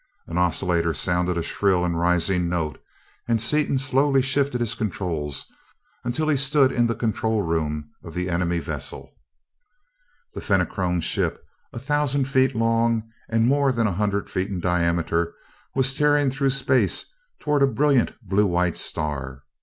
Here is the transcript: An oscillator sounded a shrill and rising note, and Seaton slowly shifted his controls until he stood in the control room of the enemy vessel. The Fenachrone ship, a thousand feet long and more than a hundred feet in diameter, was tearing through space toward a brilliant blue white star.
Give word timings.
An 0.25 0.39
oscillator 0.39 0.95
sounded 0.95 1.37
a 1.37 1.43
shrill 1.43 1.85
and 1.85 1.95
rising 1.95 2.49
note, 2.49 2.79
and 3.27 3.39
Seaton 3.39 3.77
slowly 3.77 4.23
shifted 4.23 4.59
his 4.59 4.73
controls 4.73 5.45
until 6.03 6.27
he 6.27 6.37
stood 6.37 6.71
in 6.71 6.87
the 6.87 6.95
control 6.95 7.43
room 7.43 7.87
of 8.03 8.15
the 8.15 8.27
enemy 8.27 8.57
vessel. 8.57 9.11
The 10.33 10.41
Fenachrone 10.41 11.01
ship, 11.01 11.43
a 11.71 11.77
thousand 11.77 12.23
feet 12.25 12.55
long 12.55 13.03
and 13.29 13.45
more 13.45 13.71
than 13.71 13.85
a 13.85 13.93
hundred 13.93 14.27
feet 14.27 14.49
in 14.49 14.59
diameter, 14.59 15.35
was 15.75 15.93
tearing 15.93 16.31
through 16.31 16.49
space 16.49 17.05
toward 17.39 17.61
a 17.61 17.67
brilliant 17.67 18.13
blue 18.27 18.47
white 18.47 18.79
star. 18.79 19.43